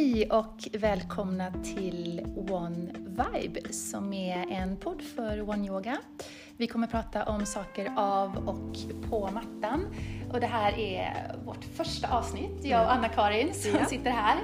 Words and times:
Hej 0.00 0.30
och 0.30 0.68
välkomna 0.72 1.52
till 1.62 2.26
One 2.50 2.92
Vibe 2.98 3.72
som 3.72 4.12
är 4.12 4.46
en 4.50 4.76
podd 4.76 5.02
för 5.02 5.48
One 5.50 5.66
Yoga. 5.66 5.98
Vi 6.56 6.66
kommer 6.66 6.86
prata 6.86 7.24
om 7.24 7.46
saker 7.46 7.92
av 7.96 8.36
och 8.48 8.76
på 9.10 9.30
mattan. 9.30 9.86
Och 10.32 10.40
det 10.40 10.46
här 10.46 10.78
är 10.78 11.34
vårt 11.44 11.64
första 11.64 12.08
avsnitt, 12.18 12.64
jag 12.64 12.84
och 12.84 12.92
Anna-Karin 12.92 13.54
som 13.54 13.70
Ja. 13.80 13.84
sitter 13.86 14.10
här. 14.10 14.36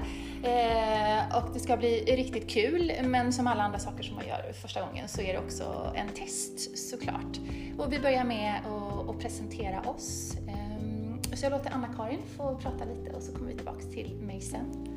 Eh, 0.42 1.36
och 1.38 1.54
det 1.54 1.60
ska 1.60 1.76
bli 1.76 2.00
riktigt 2.04 2.50
kul, 2.50 2.92
men 3.04 3.32
som 3.32 3.46
alla 3.46 3.62
andra 3.62 3.78
saker 3.78 4.02
som 4.02 4.16
man 4.16 4.26
gör 4.26 4.52
första 4.52 4.86
gången 4.86 5.08
så 5.08 5.20
är 5.20 5.32
det 5.32 5.38
också 5.38 5.92
en 5.94 6.08
test 6.08 6.78
såklart. 6.90 7.38
Och 7.78 7.92
vi 7.92 7.98
börjar 7.98 8.24
med 8.24 8.54
att, 8.66 9.08
att 9.10 9.18
presentera 9.20 9.80
oss. 9.80 10.36
Ehm, 10.48 11.18
Så 11.34 11.44
jag 11.44 11.50
låter 11.50 11.70
Anna-Karin 11.70 12.20
få 12.36 12.56
prata 12.56 12.84
lite 12.84 13.16
och 13.16 13.22
så 13.22 13.32
kommer 13.32 13.48
vi 13.48 13.56
tillbaka 13.56 13.82
till 13.82 14.14
mig 14.16 14.40
sen. 14.40 14.92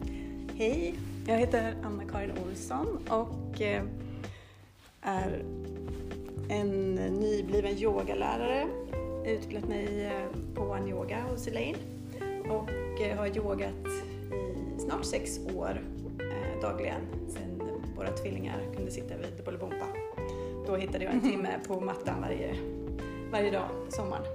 Hej, 0.59 0.95
jag 1.27 1.37
heter 1.37 1.75
Anna-Karin 1.83 2.31
Olsson 2.45 3.07
och 3.09 3.61
eh, 3.61 3.83
är 5.01 5.43
en 6.49 6.95
nybliven 6.95 7.77
yogalärare. 7.77 8.67
Utbildat 9.25 9.69
mig 9.69 10.05
eh, 10.05 10.55
på 10.55 10.61
One 10.61 10.89
Yoga 10.89 11.21
hos 11.21 11.47
Elaine 11.47 11.77
och 12.49 13.01
eh, 13.01 13.17
har 13.17 13.37
yogat 13.37 13.87
i 14.77 14.79
snart 14.79 15.05
sex 15.05 15.39
år 15.55 15.81
dagligen 16.61 17.01
sedan 17.29 17.61
våra 17.97 18.11
tvillingar 18.11 18.59
kunde 18.75 18.91
sitta 18.91 19.17
vid 19.17 19.45
Bolibompa. 19.45 19.85
Då 20.67 20.75
hittade 20.75 21.03
jag 21.03 21.13
en 21.13 21.21
timme 21.31 21.59
på 21.67 21.79
mattan 21.79 22.21
varje, 22.21 22.55
varje 23.31 23.51
dag 23.51 23.69
på 23.85 23.91
sommaren. 23.91 24.25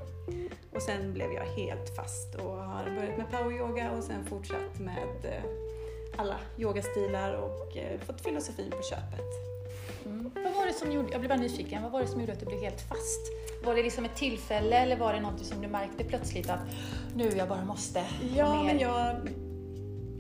Och 0.70 0.82
sen 0.82 1.12
blev 1.12 1.32
jag 1.32 1.44
helt 1.44 1.96
fast 1.96 2.34
och 2.34 2.56
har 2.56 2.84
börjat 2.84 3.18
med 3.18 3.30
poweryoga 3.30 3.90
och 3.92 4.04
sen 4.04 4.24
fortsatt 4.24 4.80
med 4.80 5.42
alla 6.16 6.36
yogastilar 6.58 7.32
och 7.34 7.76
eh, 7.76 8.00
fått 8.00 8.20
filosofin 8.20 8.70
på 8.70 8.82
köpet. 8.82 9.24
Mm. 10.06 10.30
Vad 10.34 10.54
var 10.54 10.66
det 10.66 10.72
som 10.72 10.92
gjorde, 10.92 11.08
jag 11.12 11.20
blev 11.20 11.28
bara 11.28 11.38
nyfiken, 11.38 11.82
vad 11.82 11.92
var 11.92 12.00
det 12.00 12.06
som 12.06 12.20
gjorde 12.20 12.32
att 12.32 12.40
du 12.40 12.46
blev 12.46 12.60
helt 12.60 12.80
fast? 12.80 13.20
Var 13.64 13.74
det 13.74 13.82
liksom 13.82 14.04
ett 14.04 14.16
tillfälle 14.16 14.76
eller 14.76 14.96
var 14.96 15.12
det 15.12 15.20
något 15.20 15.44
som 15.44 15.60
du 15.62 15.68
märkte 15.68 16.04
plötsligt 16.04 16.50
att 16.50 16.60
nu 17.16 17.30
jag 17.36 17.48
bara 17.48 17.64
måste 17.64 18.04
Ja, 18.36 18.62
men 18.62 18.78
jag, 18.78 19.16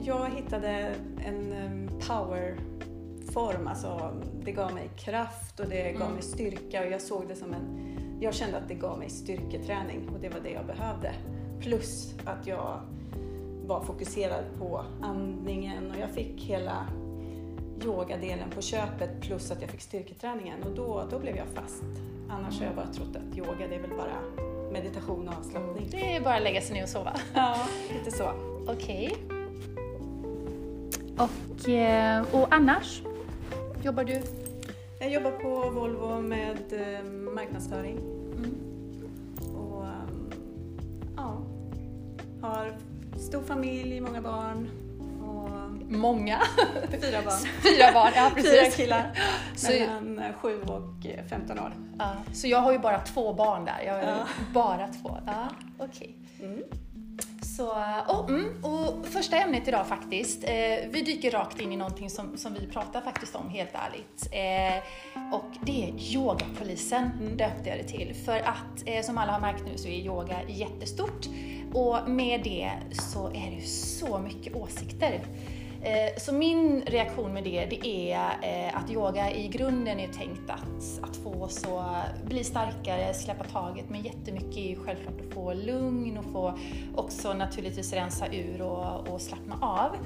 jag 0.04 0.30
hittade 0.30 0.94
en 1.24 1.88
powerform, 2.08 3.66
alltså 3.68 4.12
det 4.44 4.52
gav 4.52 4.74
mig 4.74 4.90
kraft 4.96 5.60
och 5.60 5.66
det 5.68 5.92
gav 5.92 6.02
Mm. 6.02 6.12
mig 6.12 6.22
styrka 6.22 6.80
och 6.80 6.92
jag 6.92 7.00
såg 7.02 7.28
det 7.28 7.36
som 7.36 7.54
en, 7.54 7.96
jag 8.20 8.34
kände 8.34 8.56
att 8.56 8.68
det 8.68 8.74
gav 8.74 8.98
mig 8.98 9.10
styrketräning 9.10 10.08
och 10.08 10.20
det 10.20 10.28
var 10.28 10.40
det 10.40 10.50
jag 10.50 10.66
behövde. 10.66 11.12
Plus 11.60 12.14
att 12.24 12.46
jag 12.46 12.80
var 13.66 13.80
fokuserad 13.80 14.44
på 14.58 14.84
andningen 15.02 15.90
och 15.90 15.96
jag 16.00 16.10
fick 16.10 16.42
hela 16.42 16.86
yogadelen 17.84 18.50
på 18.50 18.62
köpet 18.62 19.20
plus 19.20 19.50
att 19.50 19.60
jag 19.60 19.70
fick 19.70 19.80
styrketräningen 19.80 20.62
och 20.62 20.74
då, 20.74 21.04
då 21.10 21.18
blev 21.18 21.36
jag 21.36 21.46
fast. 21.46 21.82
Annars 22.30 22.58
har 22.58 22.66
jag 22.66 22.74
bara 22.74 22.86
trott 22.86 23.16
att 23.16 23.38
yoga 23.38 23.68
det 23.68 23.74
är 23.74 23.80
väl 23.80 23.90
bara 23.90 24.44
meditation 24.72 25.28
och 25.28 25.34
avslappning. 25.38 25.88
Det 25.90 26.16
är 26.16 26.20
bara 26.20 26.34
att 26.34 26.42
lägga 26.42 26.60
sig 26.60 26.74
ner 26.74 26.82
och 26.82 26.88
sova. 26.88 27.16
Ja, 27.34 27.56
lite 27.92 28.10
så. 28.10 28.30
Okej. 28.68 29.16
Och, 31.18 31.68
eh, 31.68 32.24
och 32.32 32.54
annars? 32.54 33.02
Jobbar 33.82 34.04
du? 34.04 34.22
Jag 35.00 35.12
jobbar 35.12 35.30
på 35.30 35.70
Volvo 35.70 36.20
med 36.20 36.58
eh, 36.72 37.04
marknadsföring 37.34 37.98
Mm. 37.98 38.54
och 39.56 39.84
ehm, 39.84 40.30
ja, 41.16 41.36
har 42.40 42.76
stor 43.18 43.42
familj, 43.42 44.00
många 44.00 44.20
barn 44.22 44.70
och 45.22 45.50
Många. 45.92 46.38
fyra 46.90 47.22
barn. 47.24 47.38
Fyra 47.62 47.92
barn, 47.94 48.12
ja 48.16 48.30
Fyra 48.36 48.42
precis. 48.52 48.76
killar 48.76 49.18
Så- 49.56 49.72
mellan 49.72 50.18
eh, 50.18 50.32
sju 50.40 50.60
och 50.62 51.06
eh, 51.06 51.24
15 51.28 51.58
år. 51.58 51.72
Ja, 51.98 52.12
så 52.32 52.46
jag 52.48 52.58
har 52.58 52.72
ju 52.72 52.78
bara 52.78 53.00
två 53.00 53.32
barn 53.32 53.64
där. 53.64 53.82
Jag 53.86 53.94
har 53.94 54.00
Ja. 54.02 54.14
bara 54.52 54.88
två. 54.88 55.18
Ja, 55.26 55.48
okej. 55.78 56.16
Mm. 56.40 56.58
Så, 57.56 57.70
och, 58.08 58.30
mm, 58.30 58.64
och 58.64 59.06
första 59.06 59.36
ämnet 59.36 59.68
idag 59.68 59.86
faktiskt, 59.86 60.44
eh, 60.44 60.88
vi 60.90 61.02
dyker 61.06 61.30
rakt 61.30 61.60
in 61.60 61.72
i 61.72 61.76
någonting 61.76 62.10
som, 62.10 62.36
som 62.36 62.54
vi 62.54 62.66
pratar 62.66 63.00
faktiskt 63.00 63.34
om 63.34 63.48
helt 63.48 63.70
ärligt. 63.72 64.28
Eh, 64.32 65.34
och 65.34 65.50
det 65.66 65.84
är 65.84 66.14
yogapolisen, 66.14 67.10
Mm. 67.20 67.36
döpte 67.36 67.68
jag 67.68 67.78
det 67.78 67.84
till. 67.84 68.14
För 68.24 68.38
att 68.38 68.82
eh, 68.86 69.02
som 69.02 69.18
alla 69.18 69.32
har 69.32 69.40
märkt 69.40 69.62
nu 69.66 69.78
så 69.78 69.88
är 69.88 69.92
yoga 69.92 70.36
jättestort 70.48 71.26
och 71.74 72.10
med 72.10 72.40
det 72.44 72.70
så 72.92 73.26
är 73.28 73.56
det 73.56 73.66
så 73.66 74.18
mycket 74.18 74.56
åsikter. 74.56 75.20
Eh, 75.84 76.16
så 76.16 76.34
min 76.34 76.82
reaktion 76.86 77.32
med 77.32 77.44
det, 77.44 77.66
det 77.66 77.86
är 77.86 78.18
eh, 78.42 78.76
att 78.76 78.90
yoga 78.90 79.30
i 79.30 79.48
grunden 79.48 80.00
är 80.00 80.08
tänkt 80.08 80.50
att, 80.50 81.00
att 81.02 81.16
få 81.16 81.42
oss 81.42 81.64
att 81.64 82.24
bli 82.24 82.44
starkare, 82.44 83.14
släppa 83.14 83.44
taget, 83.44 83.84
men 83.88 84.02
jättemycket 84.02 84.56
är 84.56 84.68
ju 84.68 84.76
självklart 84.76 85.20
att 85.20 85.34
få 85.34 85.52
lugn 85.52 86.18
och 86.18 86.24
få 86.24 86.58
också 86.94 87.32
naturligtvis 87.32 87.92
rensa 87.92 88.26
ur 88.32 88.62
och, 88.62 89.08
och 89.08 89.20
slappna 89.20 89.58
av. 89.60 89.96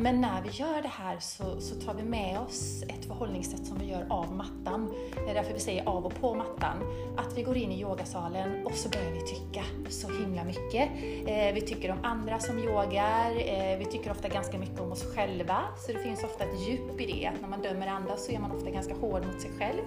Men 0.00 0.20
när 0.20 0.42
vi 0.42 0.48
gör 0.48 0.82
det 0.82 0.88
här 0.88 1.18
så, 1.20 1.60
så 1.60 1.74
tar 1.74 1.94
vi 1.94 2.02
med 2.02 2.38
oss 2.38 2.82
ett 2.82 3.04
förhållningssätt 3.04 3.66
som 3.66 3.78
vi 3.78 3.86
gör 3.86 4.06
av 4.10 4.32
mattan. 4.32 4.94
Det 5.14 5.30
är 5.30 5.34
därför 5.34 5.52
vi 5.52 5.60
säger 5.60 5.88
av 5.88 6.06
och 6.06 6.14
på 6.14 6.34
mattan. 6.34 6.76
Att 7.16 7.38
vi 7.38 7.42
går 7.42 7.56
in 7.56 7.72
i 7.72 7.80
yogasalen 7.80 8.66
och 8.66 8.74
så 8.74 8.88
börjar 8.88 9.10
vi 9.10 9.20
tycka 9.20 9.64
så 9.88 10.08
himla 10.08 10.44
mycket. 10.44 10.90
Eh, 11.26 11.54
vi 11.54 11.60
tycker 11.60 11.90
om 11.90 11.98
andra 12.02 12.38
som 12.38 12.58
yogar, 12.58 13.30
eh, 13.30 13.78
vi 13.78 13.86
tycker 13.90 14.10
ofta 14.10 14.28
ganska 14.28 14.58
mycket 14.58 14.80
om 14.80 14.92
oss 14.92 15.14
själva. 15.14 15.58
Så 15.86 15.92
det 15.92 15.98
finns 15.98 16.24
ofta 16.24 16.44
ett 16.44 16.68
djup 16.68 17.00
i 17.00 17.06
det, 17.06 17.26
att 17.26 17.40
när 17.40 17.48
man 17.48 17.62
dömer 17.62 17.86
andra 17.86 18.16
så 18.16 18.32
är 18.32 18.38
man 18.38 18.52
ofta 18.52 18.70
ganska 18.70 18.94
hård 18.94 19.26
mot 19.26 19.40
sig 19.40 19.50
själv. 19.58 19.80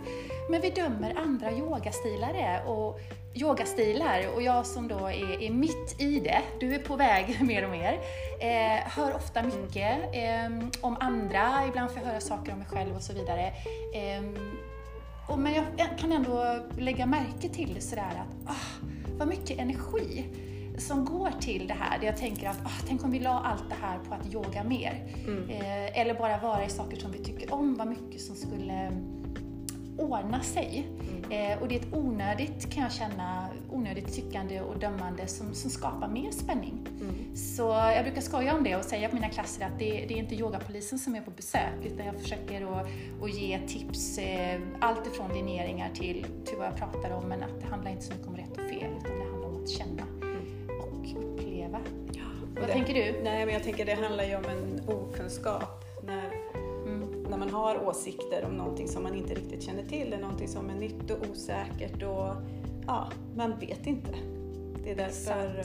Men 0.52 0.62
vi 0.62 0.70
dömer 0.70 1.18
andra 1.18 1.52
yogastilare 1.52 2.64
och 2.68 3.00
yogastilar 3.36 4.36
och 4.36 4.42
jag 4.42 4.66
som 4.66 4.88
då 4.88 5.08
är, 5.08 5.42
är 5.42 5.52
mitt 5.52 6.02
i 6.02 6.20
det, 6.20 6.42
du 6.60 6.76
är 6.76 6.80
på 6.80 6.96
väg 6.96 7.38
mer 7.48 7.66
och 7.66 7.72
mer, 7.72 8.00
eh, 8.40 8.90
hör 8.92 9.16
ofta 9.16 9.44
mycket 9.44 10.00
eh, 10.14 10.68
om 10.82 10.98
andra, 11.00 11.68
ibland 11.68 11.92
får 11.92 12.00
jag 12.02 12.08
höra 12.08 12.20
saker 12.20 12.52
om 12.52 12.60
mig 12.60 12.68
själv 12.68 12.96
och 12.96 13.02
så 13.02 13.14
vidare. 13.14 13.48
Eh, 13.96 14.24
och, 15.28 15.40
men 15.40 15.54
jag 15.54 15.98
kan 15.98 16.12
ändå 16.12 16.60
lägga 16.78 17.06
märke 17.06 17.50
till 17.50 17.82
sådär 17.82 18.22
att 18.22 18.52
ah, 18.52 18.88
vad 19.18 19.28
mycket 19.28 19.60
energi 19.60 20.26
som 20.78 21.06
går 21.06 21.32
till 21.42 21.68
det 21.68 21.74
här. 21.74 22.00
Där 22.00 22.06
jag 22.06 22.18
tänker 22.18 22.50
att 22.50 22.66
ah, 22.66 22.86
tänk 22.88 23.04
om 23.04 23.12
vi 23.12 23.20
la 23.20 23.40
allt 23.40 23.70
det 23.70 23.76
här 23.82 24.00
på 24.00 24.14
att 24.14 24.34
yoga 24.34 24.64
mer. 24.64 25.04
Mm. 25.28 25.50
Eh, 25.50 26.02
eller 26.02 26.14
bara 26.14 26.38
vara 26.38 26.66
i 26.66 26.70
saker 26.70 26.98
som 26.98 27.12
vi 27.12 27.20
tycker 27.20 27.54
om, 27.54 27.76
vad 27.76 27.88
mycket 27.88 28.22
som 28.22 28.36
skulle 28.36 28.92
ordna 30.02 30.42
sig. 30.44 30.88
Mm. 31.28 31.52
Eh, 31.52 31.62
och 31.62 31.68
det 31.68 31.76
är 31.76 31.80
ett 31.80 31.94
onödigt, 31.94 32.74
kan 32.74 32.84
jag 32.84 32.92
känna, 32.92 33.48
onödigt 33.72 34.14
tyckande 34.16 34.62
och 34.62 34.80
dömande 34.80 35.28
som, 35.28 35.54
som 35.54 35.70
skapar 35.70 36.08
mer 36.08 36.32
spänning. 36.32 36.88
Mm. 37.02 37.36
Så 37.36 37.62
jag 37.96 38.04
brukar 38.06 38.22
skoja 38.22 38.56
om 38.56 38.64
det 38.64 38.76
och 38.76 38.84
säga 38.84 39.10
på 39.10 39.16
mina 39.16 39.30
klasser 39.30 39.66
att 39.66 39.80
det, 39.80 39.90
det 40.08 40.14
är 40.14 40.18
inte 40.18 40.36
yogapolisen 40.36 41.00
som 41.00 41.16
är 41.16 41.22
på 41.22 41.32
besök 41.32 41.86
utan 41.86 42.06
jag 42.06 42.16
försöker 42.22 42.62
att, 42.80 42.88
att 43.24 43.34
ge 43.34 43.60
tips, 43.68 44.18
eh, 44.18 44.62
allt 44.80 45.08
ifrån 45.08 45.34
linjeringar 45.34 45.90
till, 45.94 46.26
till 46.46 46.58
vad 46.58 46.68
jag 46.68 46.76
pratar 46.78 47.12
om 47.12 47.24
men 47.24 47.44
att 47.44 47.62
det 47.62 47.68
handlar 47.68 47.92
inte 47.92 48.04
så 48.04 48.14
mycket 48.14 48.28
om 48.28 48.36
rätt 48.38 48.52
och 48.52 48.70
fel 48.70 48.90
utan 49.00 49.20
det 49.20 49.26
handlar 49.26 49.48
om 49.50 49.64
att 49.64 49.70
känna 49.70 50.04
och 50.84 51.24
uppleva. 51.24 51.80
Vad 52.56 52.68
det- 52.68 52.74
tänker 52.74 52.94
du? 52.94 53.22
Nej, 53.24 53.46
men 53.46 53.54
jag 53.54 53.64
tänker 53.64 53.86
det 53.86 53.94
handlar 53.94 54.24
ju 54.24 54.36
om 54.36 54.46
en 54.46 54.82
okunskap 54.90 55.64
Mm. 56.04 56.16
när 56.16 56.30
man 57.42 57.50
har 57.50 57.88
åsikter 57.88 58.46
om 58.46 58.52
någonting 58.58 58.88
som 58.88 59.04
man 59.04 59.16
inte 59.16 59.34
riktigt 59.34 59.64
känner 59.64 59.84
till, 59.84 60.08
eller 60.08 60.22
någonting 60.22 60.48
som 60.48 60.70
är 60.70 60.76
nytt 60.76 61.12
och 61.12 61.18
osäkert 61.32 62.04
och 62.04 62.28
ja, 62.88 63.08
man 63.36 63.60
vet 63.60 63.88
inte. 63.88 64.12
Det 64.84 64.92
är 64.92 64.96
därför, 64.96 65.60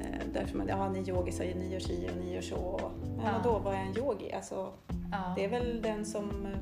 eh, 0.00 0.26
därför 0.32 0.58
man, 0.58 0.68
ja 0.68 0.88
ni 0.88 0.98
yogisar, 1.08 1.44
ni 1.44 1.72
gör 1.72 1.80
si 1.80 2.08
och 2.12 2.24
ni 2.24 2.34
gör 2.34 2.40
så. 2.42 2.80
Men 3.16 3.24
Ja. 3.26 3.32
då 3.44 3.58
vad 3.58 3.74
är 3.74 3.78
en 3.78 3.98
yogi? 3.98 4.32
Alltså, 4.32 4.72
Ja. 5.12 5.32
det 5.36 5.44
är 5.44 5.48
väl 5.48 5.82
den 5.82 6.04
som 6.04 6.24
eh, 6.46 6.58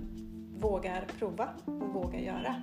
vågar 0.60 1.06
prova 1.18 1.48
och 1.64 1.72
vågar 2.02 2.18
göra. 2.18 2.54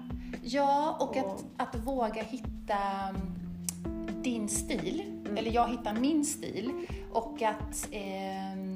Ja, 0.42 0.98
och 1.00 1.18
att, 1.18 1.25
Och- 1.25 1.42
att 1.58 1.75
våga 1.75 2.24
hitta 2.24 2.78
mm, 3.10 4.22
din 4.24 4.50
stil, 4.50 5.04
Mm. 5.25 5.38
eller 5.38 5.52
jag 5.52 5.68
hittar 5.70 5.94
min 5.94 6.25
stil 6.25 6.72
och 7.14 7.42
att 7.42 7.88
ehm, 7.92 8.71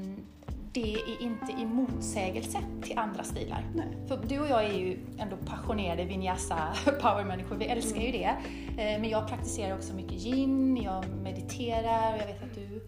det 0.76 0.94
är 0.94 1.22
inte 1.22 1.52
i 1.62 1.66
motsägelse 1.66 2.58
till 2.82 2.98
andra 2.98 3.24
stilar. 3.24 3.64
Nej. 3.76 3.88
För 4.08 4.18
du 4.28 4.40
och 4.40 4.48
jag 4.48 4.64
är 4.66 4.74
ju 4.74 4.98
ändå 5.18 5.36
passionerade 5.46 6.06
vinyasa 6.06 6.58
powermänniskor, 7.02 7.56
vi 7.56 7.66
älskar 7.66 8.02
ju 8.02 8.12
det. 8.12 8.24
Eh, 8.78 9.00
Men 9.02 9.10
jag 9.10 9.28
praktiserar 9.28 9.76
också 9.76 9.94
mycket 9.94 10.26
yin, 10.26 10.78
jag 10.78 11.06
mediterar 11.24 12.14
och 12.14 12.20
jag 12.22 12.28
vet 12.28 12.44
att 12.44 12.56
du, 12.56 12.82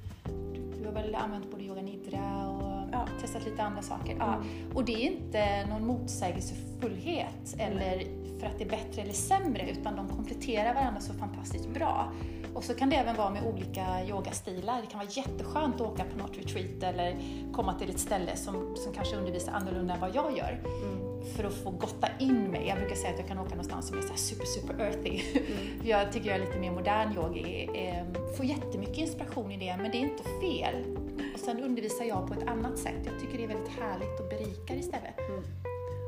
du, 0.53 0.79
du 0.79 0.85
har 0.85 0.93
väl 0.93 1.15
använt 1.15 1.51
både 1.51 1.63
yoga 1.63 1.81
nidra 1.81 2.47
och 2.49 2.56
Ja. 2.97 3.21
testat 3.21 3.45
lite 3.45 3.63
andra 3.63 3.81
saker. 3.81 4.15
Ja. 4.19 4.33
Mm. 4.33 4.47
Och 4.75 4.85
det 4.85 4.93
är 4.93 5.11
inte 5.11 5.65
någon 5.65 5.87
motsägelsefullhet 5.87 7.55
eller 7.57 8.03
för 8.39 8.47
att 8.47 8.57
det 8.57 8.63
är 8.63 8.69
bättre 8.69 9.01
eller 9.01 9.13
sämre 9.13 9.69
utan 9.71 9.95
de 9.95 10.07
kompletterar 10.07 10.73
varandra 10.73 11.01
så 11.01 11.13
fantastiskt 11.13 11.67
bra. 11.67 12.11
Och 12.53 12.63
så 12.63 12.73
kan 12.73 12.89
det 12.89 12.95
även 12.95 13.15
vara 13.15 13.29
med 13.29 13.43
olika 13.43 14.05
yogastilar. 14.05 14.81
Det 14.81 14.87
kan 14.87 14.99
vara 14.99 15.09
jätteskönt 15.09 15.75
att 15.75 15.81
åka 15.81 16.03
på 16.03 16.17
något 16.17 16.37
retreat 16.37 16.83
eller 16.83 17.15
komma 17.53 17.73
till 17.73 17.89
ett 17.89 17.99
ställe 17.99 18.35
som, 18.35 18.75
som 18.75 18.93
kanske 18.93 19.15
undervisar 19.15 19.51
annorlunda 19.51 19.93
än 19.93 19.99
vad 19.99 20.15
jag 20.15 20.37
gör. 20.37 20.61
Mm. 20.83 21.07
För 21.35 21.43
att 21.43 21.53
få 21.53 21.71
gotta 21.71 22.07
in 22.19 22.43
mig. 22.43 22.67
Jag 22.67 22.77
brukar 22.77 22.95
säga 22.95 23.13
att 23.13 23.19
jag 23.19 23.27
kan 23.27 23.39
åka 23.39 23.49
någonstans 23.49 23.87
som 23.87 23.97
är 23.97 24.01
så 24.01 24.13
super, 24.15 24.45
super 24.45 24.83
earthy. 24.83 25.21
Mm. 25.31 25.57
Jag 25.83 26.11
tycker 26.11 26.27
jag 26.27 26.35
är 26.35 26.45
lite 26.45 26.59
mer 26.59 26.71
modern 26.71 27.13
yogi. 27.15 27.69
Eh, 27.73 28.33
får 28.37 28.45
jättemycket 28.45 28.97
inspiration 28.97 29.51
i 29.51 29.57
det, 29.57 29.77
men 29.81 29.91
det 29.91 29.97
är 29.97 30.01
inte 30.01 30.23
fel. 30.23 31.06
Sen 31.45 31.63
undervisar 31.63 32.05
jag 32.05 32.27
på 32.27 32.33
ett 32.33 32.47
annat 32.47 32.77
sätt. 32.77 32.95
Jag 33.05 33.19
tycker 33.19 33.37
det 33.37 33.43
är 33.43 33.47
väldigt 33.47 33.73
härligt 33.79 34.19
och 34.19 34.27
berikar 34.29 34.75
istället. 34.75 35.19
Mm. 35.29 35.43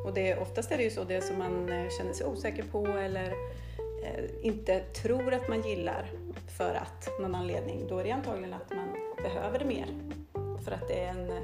Och 0.05 0.13
det, 0.13 0.37
oftast 0.37 0.71
är 0.71 0.77
det 0.77 0.83
ju 0.83 0.89
så, 0.89 1.03
det 1.03 1.21
som 1.21 1.37
man 1.37 1.69
eh, 1.69 1.89
känner 1.97 2.13
sig 2.13 2.27
osäker 2.27 2.63
på 2.71 2.87
eller 2.87 3.27
eh, 4.03 4.23
inte 4.41 4.79
tror 4.79 5.33
att 5.33 5.49
man 5.49 5.61
gillar 5.61 6.11
för 6.57 6.75
att 6.75 7.19
någon 7.21 7.35
anledning, 7.35 7.87
då 7.89 7.97
är 7.97 8.03
det 8.03 8.11
antagligen 8.11 8.53
att 8.53 8.69
man 8.75 8.87
behöver 9.23 9.59
det 9.59 9.65
mer. 9.65 9.87
För 10.65 10.71
att 10.71 10.87
det 10.87 10.99
är 11.03 11.09
en... 11.09 11.29
eh, 11.29 11.43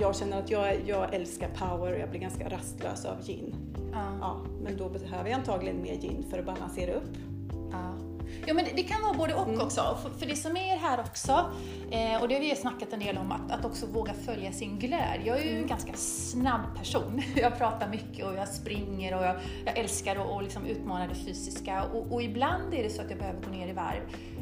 Jag 0.00 0.16
känner 0.16 0.38
att 0.38 0.50
jag, 0.50 0.76
jag 0.86 1.14
älskar 1.14 1.48
power 1.48 1.92
och 1.92 1.98
jag 1.98 2.10
blir 2.10 2.20
ganska 2.20 2.48
rastlös 2.48 3.04
av 3.04 3.22
gin. 3.22 3.54
Ja. 3.92 4.04
Ja, 4.20 4.44
men 4.62 4.76
då 4.76 4.88
behöver 4.88 5.30
jag 5.30 5.38
antagligen 5.38 5.82
mer 5.82 5.94
gin 5.94 6.24
för 6.30 6.38
att 6.38 6.46
balansera 6.46 6.92
upp. 6.94 7.16
Ja. 7.72 8.05
Ja, 8.46 8.54
men 8.54 8.64
det, 8.64 8.70
det 8.76 8.82
kan 8.82 9.02
vara 9.02 9.14
både 9.14 9.34
och 9.34 9.48
Mm. 9.48 9.60
också. 9.60 9.98
För, 10.02 10.10
för 10.10 10.26
det 10.26 10.36
som 10.36 10.56
är 10.56 10.76
här 10.76 11.00
också, 11.00 11.32
eh, 11.90 12.22
och 12.22 12.28
det 12.28 12.34
har 12.34 12.40
vi 12.40 12.56
snackat 12.56 12.92
en 12.92 13.00
del 13.00 13.18
om, 13.18 13.32
att, 13.32 13.50
att 13.50 13.64
också 13.64 13.86
våga 13.86 14.12
följa 14.12 14.52
sin 14.52 14.78
glöd. 14.78 15.20
Jag 15.24 15.40
är 15.40 15.44
ju 15.44 15.58
en 15.58 15.66
ganska 15.66 15.92
snabb 15.96 16.78
person. 16.78 17.22
Jag 17.36 17.58
pratar 17.58 17.88
mycket 17.88 18.26
och 18.26 18.34
jag 18.34 18.48
springer 18.48 19.16
och 19.18 19.24
jag, 19.24 19.36
jag 19.66 19.78
älskar 19.78 20.16
att 20.16 20.26
och 20.26 20.42
liksom 20.42 20.66
utmana 20.66 21.06
det 21.06 21.14
fysiska. 21.14 21.84
Och, 21.84 22.12
och 22.12 22.22
ibland 22.22 22.74
är 22.74 22.82
det 22.82 22.90
så 22.90 23.02
att 23.02 23.10
jag 23.10 23.18
behöver 23.18 23.40
gå 23.42 23.50
ner 23.50 23.68
i 23.68 23.72
varv. 23.72 24.00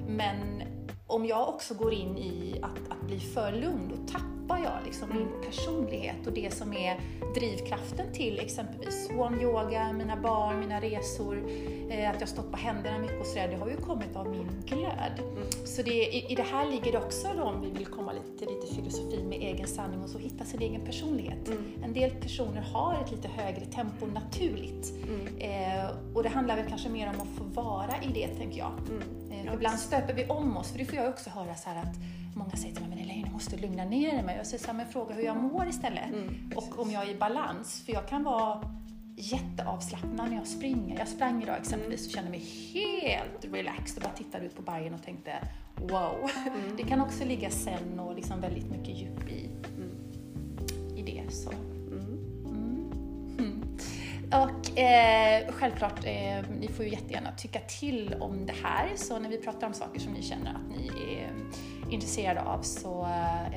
Men 0.09 0.63
om 1.07 1.27
jag 1.27 1.49
också 1.49 1.75
går 1.75 1.93
in 1.93 2.19
i 2.19 2.61
att, 2.63 2.93
att 2.93 3.07
bli 3.07 3.21
för 3.21 3.53
lugn, 3.53 3.89
då 3.89 4.13
tappar 4.13 4.34
jag 4.49 4.73
liksom 4.85 5.09
min 5.09 5.29
personlighet 5.47 6.27
och 6.27 6.33
det 6.33 6.55
som 6.55 6.73
är 6.73 7.01
drivkraften 7.35 8.13
till 8.13 8.39
exempelvis 8.39 9.07
swan 9.07 9.41
yoga, 9.41 9.93
mina 9.93 10.17
barn, 10.17 10.61
mina 10.61 10.81
resor, 10.81 11.45
eh, 11.91 12.11
att 12.11 12.21
jag 12.21 12.29
stått 12.29 12.51
på 12.51 12.57
händerna 12.57 12.99
mycket 12.99 13.21
och 13.21 13.27
sådär, 13.27 13.49
det 13.49 13.57
har 13.57 13.69
ju 13.69 13.77
kommit 13.77 14.17
av 14.17 14.29
min 14.29 14.49
glöd. 14.67 15.21
Så 15.65 15.83
det, 15.83 15.91
i, 15.91 16.33
i 16.33 16.35
det 16.35 16.43
här 16.43 16.71
ligger 16.71 16.93
det 16.93 16.99
också 16.99 17.29
då, 17.37 17.43
om 17.43 17.61
vi 17.61 17.71
vill 17.71 17.87
komma 17.87 18.13
lite 18.13 18.39
till 18.39 18.49
lite 18.49 18.75
filosofi 18.75 19.25
med 19.25 19.39
egen 19.39 19.67
sanning 19.67 20.03
och 20.03 20.09
så 20.09 20.19
hitta 20.19 20.45
sin 20.45 20.63
egen 20.63 20.81
personlighet. 20.81 21.51
En 21.85 21.93
del 21.93 22.11
personer 22.11 22.61
har 22.61 22.95
ett 23.05 23.11
lite 23.11 23.29
högre 23.29 23.65
tempo 23.65 24.07
naturligt. 24.07 24.93
Eh, 25.39 26.15
och 26.15 26.23
det 26.23 26.29
handlar 26.29 26.57
väl 26.57 26.67
kanske 26.69 26.89
mer 26.89 27.09
om 27.09 27.21
att 27.21 27.39
få 27.39 27.63
vara 27.63 27.95
i 28.03 28.13
det, 28.15 28.29
tänker 28.29 28.59
jag. 28.59 28.73
Eh, 29.31 29.45
för 29.47 29.55
ibland 29.55 29.79
stöper 29.79 30.15
vi 30.15 30.27
om 30.27 30.57
oss, 30.57 30.73
för 30.73 30.79
det 30.79 30.85
får 30.85 30.99
jag 30.99 31.09
också 31.09 31.31
höra 31.31 31.55
så 31.55 31.71
här 31.71 31.83
att 31.83 31.97
många 32.39 32.51
säger 32.51 32.75
till 32.75 32.85
mig, 32.87 32.97
men 32.97 33.05
Elaine, 33.05 33.25
du 33.25 33.31
måste 33.31 33.57
lugna 33.57 33.85
ner 33.85 34.23
dig. 34.23 34.37
Jag 34.37 34.47
säger 34.47 34.65
så 34.65 34.67
här, 34.67 34.75
men 34.75 34.87
fråga 34.87 35.15
hur 35.15 35.23
jag 35.23 35.37
mår 35.37 35.69
istället. 35.69 36.05
och 36.55 36.79
om 36.79 36.91
jag 36.91 37.03
är 37.03 37.11
i 37.11 37.15
balans, 37.15 37.83
för 37.87 37.93
jag 37.93 38.09
kan 38.09 38.25
vara 38.25 38.71
jätteavslappnad 39.17 40.31
när 40.31 40.37
jag 40.37 40.47
springer. 40.47 40.99
Jag 40.99 41.09
sprang 41.09 41.43
idag 41.43 41.57
exempelvis 41.61 42.07
och 42.07 42.13
kände 42.13 42.31
mig 42.31 42.45
helt 42.73 43.55
relaxed 43.55 43.97
och 43.97 44.03
bara 44.03 44.17
tittade 44.17 44.47
ut 44.47 44.57
på 44.57 44.63
bergen 44.63 44.95
och 44.95 45.03
tänkte 45.03 45.33
wow. 45.77 46.31
Det 46.77 46.83
kan 46.83 47.01
också 47.01 47.25
ligga 47.25 47.51
sen 47.51 48.01
och 48.01 48.15
liksom 48.15 48.41
väldigt 48.41 48.71
mycket 48.71 48.99
djup 48.99 49.29
i, 49.29 49.51
i 50.97 51.03
det. 51.03 51.35
Så. 51.35 51.51
Mm. 51.51 52.19
Mm. 52.47 52.93
Mm. 53.39 53.79
Och 54.43 54.79
eh, 54.79 55.53
självklart, 55.53 56.05
eh, 56.05 56.45
ni 56.61 56.69
får 56.77 56.85
ju 56.85 56.91
jättegärna 56.91 57.33
tycka 57.33 57.61
till 57.61 58.15
om 58.21 58.47
det 58.47 58.55
här. 58.63 58.89
Så 58.97 59.19
när 59.19 59.31
vi 59.31 59.39
pratar 59.39 59.67
om 59.67 59.75
saker 59.75 60.01
som 60.01 60.13
ni 60.13 60.23
känner 60.23 60.51
att 60.51 60.79
ni 60.79 60.87
är 60.87 61.31
intresserade 61.91 62.41
av 62.41 62.63
så 62.63 63.03
eh, 63.03 63.55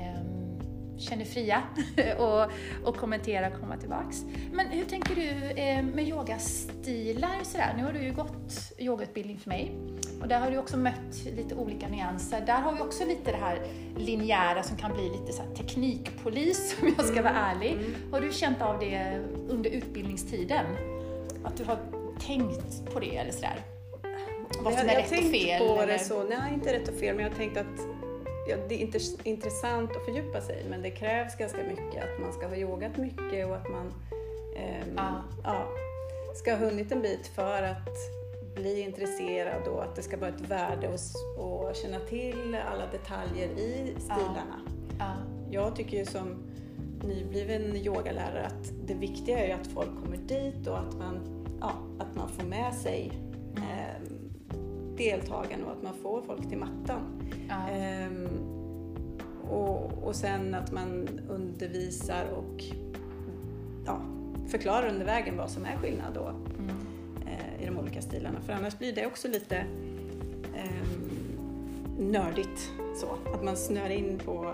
känn 0.98 1.22
er 1.22 1.26
fria 1.26 1.64
och, 2.18 2.52
och 2.88 2.98
kommentera 2.98 3.48
och 3.48 3.60
komma 3.60 3.78
tillbaks. 3.78 4.24
Men 4.52 4.68
hur 4.68 4.86
tänker 4.86 5.16
du 5.16 5.62
eh, 5.62 5.84
med 5.84 6.08
yogastilar 6.08 7.44
sådär? 7.44 7.74
Nu 7.78 7.84
har 7.84 7.94
du 7.94 8.00
ju 8.00 8.14
gått 8.14 8.74
yogautbildning 8.78 9.38
för 9.38 9.50
mig 9.50 9.72
och 10.22 10.28
där 10.28 10.40
har 10.40 10.52
du 10.52 10.58
också 10.58 10.78
mött 10.78 11.26
lite 11.38 11.56
olika 11.56 11.88
nyanser. 11.88 12.42
Där 12.46 12.62
har 12.62 12.74
vi 12.74 12.82
också 12.82 13.06
lite 13.06 13.32
det 13.32 13.38
här 13.38 13.60
linjära 13.98 14.64
som 14.64 14.78
kan 14.78 14.94
bli 14.94 15.10
lite 15.10 15.34
så 15.34 15.44
teknikpolis 15.58 16.76
om 16.82 16.94
jag 16.98 17.06
ska 17.06 17.22
vara 17.22 17.34
ärlig. 17.34 17.78
Har 18.12 18.22
du 18.22 18.32
känt 18.32 18.62
av 18.62 18.80
det 18.80 19.22
under 19.48 19.70
utbildningstiden? 19.70 20.66
Att 21.44 21.58
du 21.58 21.64
har 21.64 21.78
tänkt 22.20 22.94
på 22.94 23.00
det 23.00 23.18
eller 23.18 23.32
sådär? 23.32 23.62
Vad 24.64 24.74
som 24.74 24.90
är 24.90 24.94
jag 24.94 24.98
rätt 24.98 25.06
och 25.06 25.18
tänkt 25.18 25.32
fel? 25.32 25.68
på 25.68 25.82
eller? 25.82 25.94
det 25.94 26.00
så, 26.00 26.24
nej 26.24 26.54
inte 26.54 26.74
rätt 26.74 26.88
och 26.88 26.96
fel, 26.96 27.16
men 27.16 27.26
jag 27.26 27.32
har 27.32 27.38
tänkt 27.38 27.58
att 27.58 27.97
ja, 28.50 28.58
det 28.70 28.84
är 28.84 29.28
intressant 29.28 29.96
att 29.96 30.06
fördjupa 30.06 30.42
sig 30.42 30.66
men 30.70 30.82
det 30.82 30.92
krävs 30.92 31.36
ganska 31.36 31.64
mycket, 31.64 32.04
att 32.04 32.22
man 32.22 32.34
ska 32.34 32.48
ha 32.48 32.56
yogat 32.56 32.98
mycket 32.98 33.48
och 33.48 33.56
att 33.56 33.70
man 33.70 33.94
ehm, 34.56 34.94
Ja. 34.98 35.24
ja, 35.44 35.68
ska 36.36 36.52
ha 36.52 36.58
hunnit 36.58 36.92
en 36.92 37.02
bit 37.02 37.28
för 37.28 37.64
att 37.64 37.90
bli 38.56 38.82
intresserad 38.82 39.68
och 39.68 39.84
att 39.84 39.96
det 39.96 40.02
ska 40.02 40.18
vara 40.18 40.30
ett 40.30 40.42
värde 40.42 40.94
att 40.94 41.78
känna 41.78 42.00
till 42.00 42.58
alla 42.72 42.86
detaljer 42.92 43.48
i 43.48 43.96
stilarna. 44.00 44.62
Ja. 45.00 45.14
Jag 45.52 45.76
tycker 45.76 45.98
ju 45.98 46.06
som 46.06 46.44
nybliven 47.04 47.76
yogalärare 47.76 48.46
att 48.46 48.72
det 48.88 48.94
viktiga 48.94 49.40
är 49.40 49.48
ju 49.48 49.54
att 49.54 49.68
folk 49.68 49.90
kommer 50.04 50.18
dit 50.18 50.68
och 50.68 50.80
att 50.80 50.98
man, 50.98 51.46
ja, 51.62 51.72
att 52.00 52.16
man 52.16 52.30
får 52.30 52.44
med 52.44 52.74
sig 52.74 53.27
deltagarna 54.98 55.66
och 55.66 55.72
att 55.72 55.84
man 55.84 55.94
får 55.94 56.22
folk 56.22 56.50
till 56.50 56.58
mattan. 56.58 57.02
Ja. 57.50 57.70
Ehm, 57.70 58.28
och, 59.52 60.04
och 60.04 60.16
sen 60.16 60.56
att 60.56 60.72
man 60.72 61.08
undervisar 61.30 62.26
och 62.38 62.64
ja, 63.86 64.02
förklarar 64.48 64.88
under 64.90 65.06
vägen 65.06 65.38
vad 65.38 65.50
som 65.50 65.66
är 65.66 65.78
skillnad 65.78 66.14
då, 66.14 66.28
Mm. 66.60 66.76
eh, 67.28 67.64
i 67.64 67.66
de 67.66 67.78
olika 67.78 68.02
stilarna. 68.02 68.40
För 68.42 68.54
annars 68.54 68.78
blir 68.78 68.94
det 68.96 69.06
också 69.06 69.28
lite 69.28 69.56
ehm, 70.56 71.10
nördigt 72.12 72.72
så. 72.96 73.08
Att 73.34 73.44
man 73.44 73.58
snör 73.58 73.90
in 73.90 74.20
på 74.26 74.54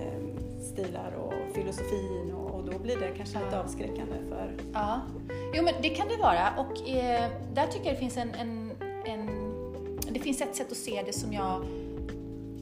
ehm, 0.00 0.30
stilar 0.62 1.12
och 1.14 1.32
filosofin 1.54 2.32
och, 2.34 2.54
och 2.54 2.64
då 2.72 2.78
blir 2.78 2.96
det 2.96 3.08
kanske 3.16 3.38
lite 3.38 3.50
Ja. 3.56 3.60
avskräckande 3.62 4.14
för 4.28 4.52
Ja, 4.72 5.00
jo 5.54 5.62
men 5.64 5.74
det 5.82 5.88
kan 5.88 6.08
det 6.08 6.16
vara 6.16 6.48
och 6.58 6.88
eh, 6.88 7.30
där 7.54 7.66
tycker 7.66 7.84
jag 7.86 7.94
det 7.94 7.98
finns 8.00 8.16
en, 8.16 8.30
en, 8.34 8.70
en, 9.04 9.28
det 10.14 10.20
finns 10.20 10.40
ett 10.40 10.56
sätt 10.56 10.72
att 10.72 10.78
se 10.78 11.02
det 11.06 11.12
som 11.12 11.32
jag 11.32 11.64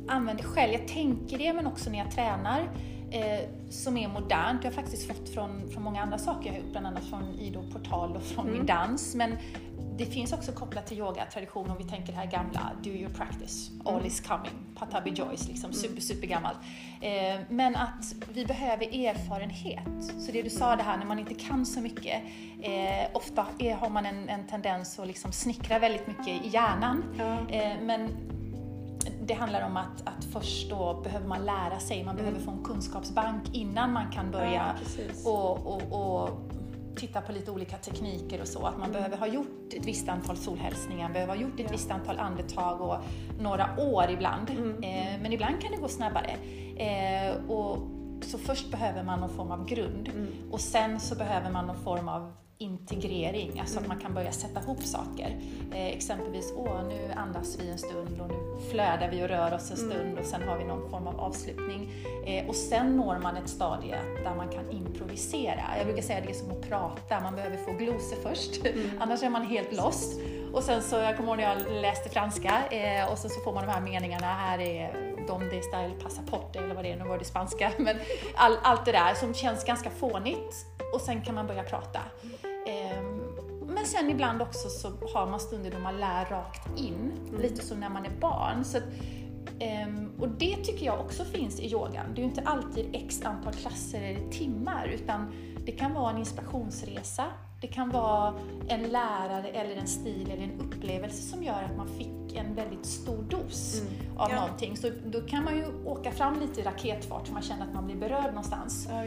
använder 0.09 0.45
själv. 0.45 0.73
Jag 0.73 0.89
tänker 0.89 1.39
det 1.39 1.53
men 1.53 1.67
också 1.67 1.91
när 1.91 1.99
jag 1.99 2.11
tränar 2.11 2.61
eh, 3.11 3.49
som 3.71 3.97
är 3.97 4.09
modernt. 4.09 4.65
Jag 4.65 4.71
har 4.71 4.83
faktiskt 4.83 5.07
fått 5.07 5.29
från, 5.29 5.71
från 5.71 5.83
många 5.83 6.03
andra 6.03 6.19
saker 6.19 6.47
jag 6.47 6.53
har 6.53 6.61
gjort, 6.61 6.71
bland 6.71 6.87
annat 6.87 7.05
från 7.05 7.35
Ido 7.39 7.63
Portal 7.73 8.17
och 8.17 8.23
från 8.23 8.53
min 8.53 8.67
dans. 8.67 9.15
Men 9.15 9.37
det 9.99 10.07
finns 10.07 10.33
också 10.33 10.53
kopplat 10.53 10.87
till 10.87 10.99
yoga-tradition 10.99 11.71
om 11.71 11.79
vi 11.79 11.85
tänker 11.85 12.13
det 12.13 12.19
här 12.19 12.31
gamla 12.31 12.73
Do 12.83 12.91
your 12.91 13.11
practice, 13.11 13.71
all 13.85 14.07
is 14.07 14.21
coming, 14.21 14.53
Patabi 14.79 15.11
Joyce, 15.11 15.49
liksom 15.49 15.73
super, 15.73 16.01
super 16.01 16.27
gammalt. 16.27 16.59
Eh, 17.01 17.41
men 17.49 17.77
att 17.77 18.15
vi 18.33 18.47
behöver 18.47 19.07
erfarenhet. 19.07 20.05
Så 20.19 20.33
det 20.33 20.43
du 20.43 20.51
sa 20.51 20.77
det 20.77 20.83
här 20.83 20.99
när 20.99 21.07
man 21.07 21.19
inte 21.19 21.35
kan 21.35 21.67
så 21.67 21.81
mycket, 21.81 22.23
eh, 22.61 23.11
ofta 23.13 23.47
är, 23.59 23.75
har 23.75 23.89
man 23.89 24.07
en, 24.07 24.29
en 24.29 24.47
tendens 24.47 24.99
att 24.99 25.07
liksom 25.07 25.33
snickra 25.33 25.79
väldigt 25.79 26.07
mycket 26.07 26.29
i 26.29 26.49
hjärnan. 26.49 27.05
Eh, 27.51 27.81
men 27.83 28.09
det 29.27 29.35
handlar 29.35 29.67
om 29.67 29.77
att, 29.77 30.03
att 30.05 30.25
först 30.33 30.71
då 30.71 31.01
behöver 31.05 31.27
man 31.27 31.45
lära 31.45 31.81
sig, 31.81 32.05
man 32.05 32.17
behöver 32.17 32.41
få 32.41 32.51
en 32.51 32.65
kunskapsbank 32.65 33.43
innan 33.53 33.93
man 33.93 34.11
kan 34.11 34.31
börja 34.31 34.75
Ja, 35.25 35.31
och, 35.31 35.67
och, 35.67 36.23
och 36.23 36.52
titta 36.97 37.21
på 37.21 37.33
lite 37.33 37.51
olika 37.51 37.77
tekniker 37.77 38.41
och 38.41 38.49
så. 38.49 38.67
Att 38.67 38.79
man 38.79 38.93
behöver 38.93 39.17
ha 39.17 39.27
gjort 39.27 39.73
ett 39.77 39.87
visst 39.87 40.09
antal 40.09 40.37
solhälsningar, 40.37 41.13
behöver 41.13 41.35
ha 41.35 41.43
gjort 41.43 41.61
ett 41.61 41.73
visst 41.73 41.91
antal 41.91 42.19
andetag 42.19 42.81
och 42.81 42.97
några 43.41 43.77
år 43.79 44.11
ibland. 44.11 44.51
Mm. 44.51 44.83
Eh, 44.83 45.23
men 45.23 45.33
ibland 45.33 45.61
kan 45.61 45.71
det 45.71 45.77
gå 45.77 45.89
snabbare. 45.89 46.31
Eh, 46.77 47.51
och, 47.51 47.79
så 48.23 48.39
först 48.39 48.71
behöver 48.71 49.03
man 49.03 49.21
någon 49.21 49.31
form 49.37 49.51
av 49.51 49.67
grund 49.67 50.09
Mm. 50.09 50.29
och 50.51 50.61
sen 50.61 51.01
så 51.01 51.15
behöver 51.15 51.51
man 51.51 51.67
någon 51.67 51.85
form 51.85 52.09
av 52.09 52.33
integrering, 52.63 53.61
alltså 53.61 53.81
att 53.81 53.89
man 53.89 53.99
kan 53.99 54.15
börja 54.15 54.33
sätta 54.33 54.61
ihop 54.61 54.83
saker. 54.83 55.37
Eh, 55.73 55.87
exempelvis, 55.87 56.53
åh 56.57 56.89
nu 56.89 57.13
andas 57.17 57.59
vi 57.61 57.71
en 57.71 57.79
stund 57.79 58.21
och 58.21 58.29
nu 58.29 58.37
flödar 58.71 59.09
vi 59.11 59.25
och 59.25 59.29
rör 59.29 59.55
oss 59.55 59.71
en 59.71 59.77
stund 59.77 60.19
och 60.19 60.25
sen 60.25 60.43
har 60.43 60.59
vi 60.59 60.65
någon 60.65 60.91
form 60.91 61.07
av 61.07 61.21
avslutning. 61.21 61.91
Eh, 62.27 62.49
och 62.49 62.55
sen 62.55 62.97
når 62.97 63.19
man 63.19 63.37
ett 63.37 63.49
stadie 63.49 63.99
där 64.25 64.35
man 64.35 64.49
kan 64.49 64.71
improvisera. 64.71 65.63
Jag 65.77 65.87
brukar 65.87 66.03
säga 66.03 66.21
det 66.21 66.31
är 66.31 66.35
som 66.35 66.51
att 66.51 66.69
prata, 66.69 67.21
man 67.21 67.35
behöver 67.35 67.57
få 67.57 67.73
glosor 67.73 68.17
först, 68.23 68.61
annars 69.01 69.23
är 69.23 69.31
man 69.31 69.47
helt 69.47 69.77
lost. 69.77 70.21
Och 70.53 70.63
sen 70.63 70.83
så, 70.83 70.97
jag 70.97 71.17
kommer 71.17 71.29
ihåg 71.29 71.39
när 71.39 71.45
jag 71.45 71.83
läste 71.83 72.09
franska 72.09 72.63
eh, 72.71 73.13
och 73.13 73.19
sen 73.19 73.31
så 73.31 73.41
får 73.41 73.53
man 73.53 73.67
de 73.67 73.73
här 73.73 73.81
meningarna, 73.81 74.27
här 74.27 74.59
är 74.59 75.13
donde 75.27 75.57
está 75.57 75.85
el 75.85 75.93
pasaporte 76.03 76.59
eller 76.59 76.75
vad 76.75 76.85
det 76.85 76.93
är, 76.93 76.97
nu 76.97 77.05
var 77.05 77.19
det 77.19 77.25
spanska, 77.25 77.73
men 77.79 77.97
all, 78.35 78.57
allt 78.63 78.85
det 78.85 78.93
där 78.93 79.15
som 79.15 79.35
känns 79.35 79.65
ganska 79.65 79.91
fånigt 79.91 80.67
och 80.95 81.01
sen 81.01 81.23
kan 81.23 81.35
man 81.35 81.47
börja 81.47 81.63
prata. 81.63 82.01
Men 83.83 83.89
sen 83.89 84.11
ibland 84.11 84.43
också 84.43 84.69
så 84.69 84.93
har 85.15 85.27
man 85.27 85.41
stunder 85.41 85.71
då 85.71 85.79
man 85.79 86.01
lär 86.01 86.25
rakt 86.25 86.79
in, 86.79 87.13
lite 87.39 87.63
som 87.63 87.81
när 87.81 87.89
man 87.89 88.07
är 88.07 88.21
barn. 88.21 88.65
Så 88.65 88.79
att, 88.79 88.85
ehm, 89.59 90.11
och 90.21 90.29
det 90.29 90.57
tycker 90.57 90.87
jag 90.87 91.01
också 91.01 91.25
finns 91.25 91.61
i 91.61 91.73
yogan. 91.73 92.07
Det 92.15 92.21
är 92.21 92.23
ju 92.23 92.29
inte 92.29 92.43
alltid 92.45 92.91
x 92.93 93.23
antal 93.25 93.53
klasser 93.53 94.03
eller 94.03 94.31
timmar, 94.31 94.87
utan 94.95 95.33
det 95.67 95.73
kan 95.73 95.95
vara 95.95 96.11
en 96.11 96.19
inspirationsresa, 96.19 97.25
det 97.63 97.69
kan 97.69 97.91
vara 97.91 98.35
en 98.69 98.83
lärare 98.83 99.49
eller 99.49 99.77
en 99.77 99.87
stil 99.87 100.31
eller 100.31 100.43
en 100.43 100.61
upplevelse 100.61 101.23
som 101.23 101.43
gör 101.43 101.63
att 101.63 101.77
man 101.77 101.89
fick 101.89 102.37
en 102.37 102.55
väldigt 102.55 102.87
stor 102.87 103.23
dos 103.31 103.81
Mm. 103.81 104.19
av 104.19 104.31
Ja. 104.31 104.41
någonting. 104.41 104.77
Så 104.77 104.91
då 105.07 105.21
kan 105.21 105.45
man 105.45 105.57
ju 105.57 105.65
åka 105.85 106.11
fram 106.13 106.41
lite 106.41 106.61
i 106.61 106.65
raketfart 106.65 107.27
så 107.27 107.33
man 107.33 107.43
känner 107.43 107.63
att 107.67 107.75
man 107.75 107.87
blir 107.87 107.97
berörd 107.97 108.27
någonstans. 108.27 108.89
Ja. 108.91 109.05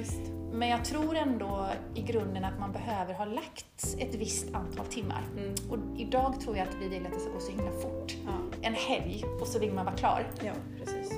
Men 0.54 0.70
jag 0.70 0.86
tror 0.86 1.16
ändå 1.16 1.68
i 1.96 2.02
grunden 2.02 2.46
att 2.46 2.60
man 2.60 2.72
behöver 2.72 3.14
ha 3.14 3.26
lagt 3.26 3.96
ett 4.00 4.16
visst 4.16 4.54
antal 4.56 4.86
timmar. 4.86 5.24
Mm. 5.38 5.54
Och 5.70 6.00
idag 6.00 6.40
tror 6.42 6.58
jag 6.58 6.68
att 6.68 6.76
vi 6.82 6.88
vill 6.90 7.06
att 7.06 7.14
det 7.14 7.20
ska 7.20 7.32
gå 7.34 7.40
så 7.40 7.52
himla 7.52 7.72
fort. 7.72 8.16
Ja. 8.26 8.32
En 8.62 8.74
helg 8.74 9.24
och 9.42 9.48
så 9.48 9.60
vill 9.60 9.74
man 9.74 9.86
vara 9.86 9.96
klar. 9.96 10.28
Ja, 10.44 10.52
precis. 10.80 11.12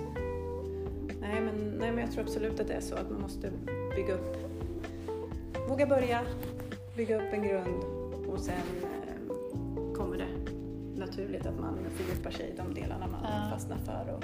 Nej 1.21 1.41
men, 1.41 1.55
nej, 1.79 1.91
men 1.91 1.97
jag 1.97 2.11
tror 2.11 2.23
absolut 2.23 2.59
att 2.59 2.67
det 2.67 2.73
är 2.73 2.81
så 2.81 2.95
att 2.95 3.11
man 3.11 3.21
måste 3.21 3.51
bygga 3.95 4.13
upp, 4.13 4.37
våga 5.69 5.85
börja, 5.87 6.21
bygga 6.97 7.15
upp 7.17 7.33
en 7.33 7.43
grund 7.43 7.83
och 8.27 8.39
sen 8.39 8.55
eh, 8.83 9.93
kommer 9.93 10.17
det 10.17 10.27
naturligt 10.99 11.45
att 11.45 11.59
man 11.59 11.77
fördjupar 11.95 12.31
sig 12.31 12.45
i 12.53 12.57
de 12.57 12.73
delarna 12.73 13.07
man 13.07 13.19
Ja. 13.23 13.49
fastnar 13.51 13.77
för 13.77 14.13
och 14.13 14.23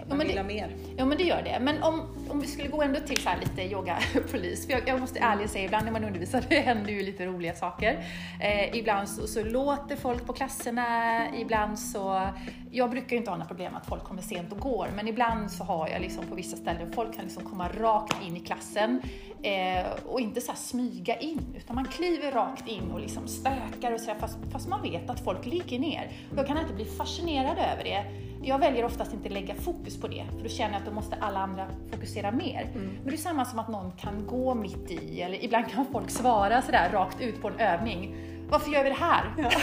att 0.00 0.06
Ja, 0.08 0.14
man 0.14 0.18
men 0.18 0.26
vill 0.26 0.36
det- 0.36 0.42
ha 0.42 0.48
mer. 0.48 0.76
Ja 0.96 1.04
men 1.04 1.18
det 1.18 1.24
gör 1.24 1.42
det. 1.42 1.58
Men 1.60 1.82
om, 1.82 2.00
om 2.30 2.40
vi 2.40 2.46
skulle 2.46 2.68
gå 2.68 2.82
ändå 2.82 3.00
till 3.00 3.20
så 3.22 3.30
lite 3.40 3.62
yogapolis, 3.62 4.66
för 4.66 4.72
jag, 4.72 4.82
jag 4.88 5.00
måste 5.00 5.18
ärligt 5.18 5.50
säga, 5.50 5.64
ibland 5.64 5.84
när 5.84 5.92
man 5.92 6.04
undervisar 6.04 6.44
det 6.48 6.60
händer 6.60 6.90
ju 6.92 7.02
lite 7.02 7.26
roliga 7.26 7.54
saker. 7.54 8.04
Eh, 8.40 8.76
ibland 8.76 9.08
så, 9.08 9.26
så 9.26 9.44
låter 9.44 9.96
folk 9.96 10.26
på 10.26 10.32
klasserna, 10.32 11.20
ibland 11.36 11.78
så... 11.78 12.28
Jag 12.72 12.90
brukar 12.90 13.10
ju 13.10 13.16
inte 13.16 13.30
ha 13.30 13.36
några 13.36 13.48
problem 13.48 13.74
att 13.74 13.86
folk 13.86 14.04
kommer 14.04 14.22
sent 14.22 14.52
och 14.52 14.58
går, 14.58 14.88
men 14.96 15.08
ibland 15.08 15.50
så 15.50 15.64
har 15.64 15.88
jag 15.88 16.00
liksom 16.02 16.24
på 16.26 16.34
vissa 16.34 16.56
ställen, 16.56 16.92
folk 16.92 17.14
kan 17.14 17.24
liksom 17.24 17.44
komma 17.44 17.68
rakt 17.68 18.16
in 18.26 18.36
i 18.36 18.40
klassen 18.40 19.02
eh, 19.42 19.86
och 20.06 20.20
inte 20.20 20.40
så 20.40 20.52
smyga 20.56 21.16
in, 21.18 21.54
utan 21.56 21.76
man 21.76 21.84
kliver 21.84 22.32
rakt 22.32 22.68
in 22.68 22.90
och 22.90 23.00
liksom 23.00 23.28
stökar 23.28 23.92
och 23.92 24.00
så 24.00 24.10
här, 24.10 24.18
fast, 24.18 24.38
fast 24.52 24.68
man 24.68 24.82
vet 24.82 25.10
att 25.10 25.20
folk 25.24 25.46
ligger 25.46 25.78
ner. 25.78 26.10
Jag 26.36 26.46
kan 26.46 26.58
inte 26.58 26.72
bli 26.74 26.84
fascinerad 26.84 27.58
över 27.58 27.84
det. 27.84 28.04
Jag 28.42 28.58
väljer 28.58 28.84
oftast 28.84 29.12
inte 29.12 29.28
lägga 29.28 29.54
fokus 29.54 30.00
på 30.00 30.08
det, 30.08 30.24
för 30.36 30.42
då 30.42 30.48
känner 30.48 30.72
jag 30.72 30.80
att 30.80 30.86
då 30.86 30.92
måste 30.92 31.16
alla 31.20 31.38
andra 31.38 31.66
fokusera 31.92 32.32
mer. 32.32 32.70
Men 32.74 33.04
det 33.04 33.12
är 33.12 33.16
samma 33.16 33.44
som 33.44 33.58
att 33.58 33.68
någon 33.68 33.92
kan 33.92 34.26
gå 34.26 34.54
mitt 34.54 34.90
i, 34.90 35.20
eller 35.20 35.44
ibland 35.44 35.70
kan 35.70 35.86
folk 35.92 36.10
svara 36.10 36.62
sådär 36.62 36.90
rakt 36.92 37.20
ut 37.20 37.42
på 37.42 37.48
en 37.48 37.60
övning. 37.60 38.16
Varför 38.50 38.70
gör 38.70 38.84
vi 38.84 38.88
det 38.88 38.96
här? 38.96 39.24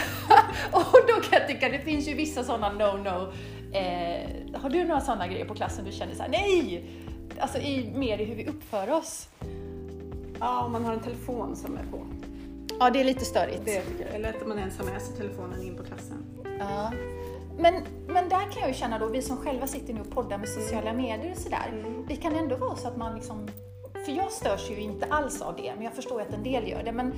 och 0.72 0.98
då 1.08 1.20
kan 1.22 1.38
jag 1.40 1.48
tycka, 1.48 1.68
det 1.68 1.78
finns 1.78 2.08
ju 2.08 2.14
vissa 2.14 2.44
sådana 2.44 2.70
no-no. 2.70 3.32
Eh, 3.72 4.60
har 4.60 4.70
du 4.70 4.84
några 4.84 5.00
sådana 5.00 5.26
grejer 5.26 5.44
på 5.44 5.54
klassen 5.54 5.84
du 5.84 5.92
känner 5.92 6.14
såhär, 6.14 6.30
nej! 6.30 6.84
Alltså 7.38 7.58
i, 7.58 7.92
mer 7.94 8.18
i 8.18 8.24
hur 8.24 8.34
vi 8.34 8.46
uppför 8.46 8.90
oss. 8.90 9.28
Ja, 10.40 10.64
om 10.64 10.72
man 10.72 10.84
har 10.84 10.92
en 10.92 11.00
telefon 11.00 11.56
som 11.56 11.76
är 11.76 11.84
på. 11.90 12.06
Ja, 12.80 12.90
det 12.90 13.00
är 13.00 13.04
lite 13.04 13.24
störigt. 13.24 13.62
Det 13.64 13.80
tycker 13.80 14.06
jag. 14.06 14.14
Eller 14.14 14.28
att 14.28 14.46
man 14.46 14.58
ens 14.58 14.78
har 14.78 14.84
med 14.84 15.02
sig 15.02 15.16
telefonen 15.16 15.62
in 15.62 15.76
på 15.76 15.84
klassen. 15.84 16.24
Ja. 16.58 16.92
Men, 17.58 17.74
men 18.06 18.28
där 18.28 18.50
kan 18.52 18.60
jag 18.60 18.68
ju 18.68 18.74
känna 18.74 18.98
då, 18.98 19.06
vi 19.06 19.22
som 19.22 19.36
själva 19.36 19.66
sitter 19.66 19.94
nu 19.94 20.00
och 20.00 20.10
poddar 20.10 20.38
med 20.38 20.48
sociala 20.48 20.92
medier 20.92 21.30
och 21.32 21.38
sådär, 21.38 21.68
Mm. 21.72 22.04
det 22.08 22.16
kan 22.16 22.34
ändå 22.36 22.56
vara 22.56 22.76
så 22.76 22.88
att 22.88 22.96
man 22.96 23.14
liksom, 23.14 23.48
för 24.04 24.12
jag 24.12 24.32
störs 24.32 24.70
ju 24.70 24.80
inte 24.80 25.06
alls 25.10 25.42
av 25.42 25.56
det, 25.56 25.72
men 25.74 25.84
jag 25.84 25.92
förstår 25.94 26.20
ju 26.20 26.26
att 26.28 26.34
en 26.34 26.42
del 26.42 26.68
gör 26.68 26.82
det, 26.82 26.92
men 26.92 27.14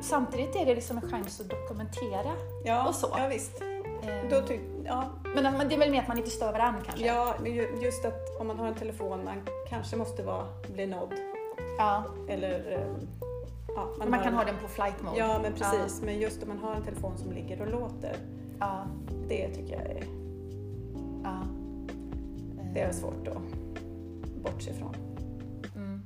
samtidigt 0.00 0.56
är 0.56 0.66
det 0.66 0.74
liksom 0.74 0.96
en 0.96 1.10
chans 1.10 1.40
att 1.40 1.50
dokumentera. 1.50 2.32
Ja, 2.64 2.88
Och 2.88 2.94
så. 2.94 3.08
ja 3.18 3.28
visst. 3.28 3.62
Eh, 3.62 4.30
Då 4.30 4.40
tyck, 4.40 4.60
ja, 4.84 5.04
Men 5.34 5.68
det 5.68 5.74
är 5.74 5.78
väl 5.78 5.90
mer 5.90 6.02
att 6.02 6.08
man 6.08 6.18
inte 6.18 6.30
stör 6.30 6.52
varandra 6.52 6.80
kanske? 6.86 7.06
ja, 7.06 7.34
just 7.82 8.04
att 8.04 8.40
om 8.40 8.46
man 8.46 8.58
har 8.58 8.66
en 8.66 8.74
telefon 8.74 9.24
man 9.24 9.42
kanske 9.68 9.96
måste 9.96 10.22
vara, 10.22 10.46
bli 10.74 10.86
nådd. 10.86 11.14
Ja, 11.78 12.04
Eller 12.28 12.72
eh, 12.72 13.08
ja, 13.76 13.88
man, 13.98 14.10
man 14.10 14.22
kan 14.22 14.34
ha 14.34 14.44
den 14.44 14.54
på 14.62 14.68
flight 14.68 15.02
mode. 15.02 15.18
Ja, 15.18 15.38
men 15.42 15.52
precis. 15.52 16.02
Men 16.02 16.18
just 16.18 16.42
om 16.42 16.48
man 16.48 16.58
har 16.58 16.74
en 16.74 16.84
telefon 16.84 17.18
som 17.18 17.32
ligger 17.32 17.60
och 17.62 17.70
låter, 17.70 18.16
Ja, 18.60 18.84
det 19.28 19.48
tycker 19.48 19.72
jag 19.72 19.82
är, 19.82 20.04
ja. 21.22 21.46
det 22.74 22.80
är 22.80 22.92
svårt 22.92 23.28
att 23.28 23.42
bortse 24.42 24.70
ifrån. 24.70 24.94
Mm. 25.76 26.02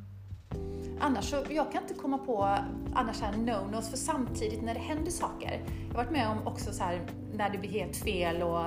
Annars 1.01 1.31
så, 1.31 1.37
jag 1.51 1.73
kan 1.73 1.83
inte 1.83 1.95
komma 1.95 2.19
på 2.19 2.57
annars 2.95 3.21
här 3.21 3.33
no-nos, 3.33 3.91
för 3.91 3.97
samtidigt 3.97 4.63
när 4.63 4.75
det 4.75 4.81
händer 4.81 5.11
saker. 5.11 5.63
Jag 5.89 5.97
har 5.97 6.05
varit 6.05 6.13
med 6.13 6.29
om 6.29 6.47
också 6.47 6.73
så 6.73 6.85
här 6.85 7.01
när 7.35 7.51
det 7.51 7.59
blir 7.59 7.71
helt 7.71 7.97
fel 7.97 8.43
och 8.43 8.61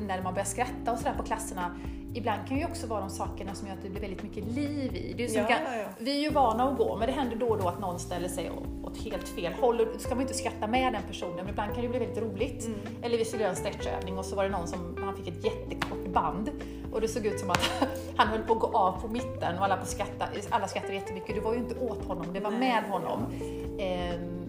när 0.00 0.22
man 0.22 0.34
börjar 0.34 0.46
skratta 0.46 0.92
och 0.92 0.98
sådär 0.98 1.14
på 1.16 1.22
klasserna. 1.22 1.76
Ibland 2.14 2.48
kan 2.48 2.58
ju 2.58 2.64
också 2.64 2.86
vara 2.86 3.00
de 3.00 3.10
sakerna 3.10 3.54
som 3.54 3.68
gör 3.68 3.74
att 3.74 3.82
det 3.82 3.90
blir 3.90 4.00
väldigt 4.00 4.22
mycket 4.22 4.44
liv 4.44 4.96
i. 4.96 5.14
Det 5.16 5.24
är 5.24 5.36
Ja, 5.38 5.46
kan, 5.46 5.58
ja, 5.64 5.76
ja. 5.76 5.88
Vi 5.98 6.16
är 6.16 6.20
ju 6.22 6.30
vana 6.30 6.68
att 6.70 6.78
gå, 6.78 6.96
men 6.96 7.06
det 7.06 7.12
händer 7.12 7.36
då 7.36 7.46
och 7.46 7.58
då 7.58 7.68
att 7.68 7.80
någon 7.80 7.98
ställer 7.98 8.28
sig 8.28 8.50
å- 8.50 8.75
åt 8.96 9.12
helt 9.12 9.28
fel 9.28 9.52
håll. 9.52 9.80
Och 9.80 10.00
ska 10.00 10.10
man 10.10 10.18
ju 10.18 10.22
inte 10.22 10.34
skratta 10.34 10.66
med 10.66 10.92
den 10.92 11.02
personen, 11.02 11.36
men 11.36 11.48
ibland 11.48 11.74
kan 11.74 11.82
det 11.82 11.88
bli 11.88 11.98
väldigt 11.98 12.22
roligt. 12.22 12.66
Mm. 12.66 12.78
Eller 13.02 13.18
vi 13.18 13.24
skulle 13.24 13.42
göra 13.42 13.50
en 13.50 13.56
stretchövning 13.56 14.18
och 14.18 14.24
så 14.24 14.36
var 14.36 14.44
det 14.44 14.50
någon 14.50 14.68
som 14.68 14.96
han 15.00 15.16
fick 15.16 15.28
ett 15.28 15.44
jättekort 15.44 16.06
band 16.12 16.50
och 16.92 17.00
det 17.00 17.08
såg 17.08 17.26
ut 17.26 17.40
som 17.40 17.50
att 17.50 17.70
han 18.16 18.28
höll 18.28 18.42
på 18.42 18.52
att 18.52 18.60
gå 18.60 18.66
av 18.66 19.00
på 19.00 19.08
mitten 19.08 19.58
och 19.58 19.64
alla, 19.64 19.76
på 19.76 19.86
skratta, 19.86 20.28
alla 20.50 20.68
skrattade 20.68 20.94
jättemycket. 20.94 21.34
Du 21.34 21.40
var 21.40 21.52
ju 21.52 21.58
inte 21.58 21.78
åt 21.78 22.04
honom, 22.04 22.26
det 22.32 22.40
var 22.40 22.50
Nej. 22.50 22.60
med 22.60 22.84
honom. 22.90 23.20
Ehm, 23.78 24.42